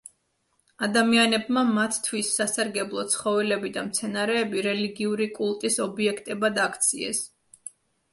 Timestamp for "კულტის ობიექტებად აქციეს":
5.37-7.21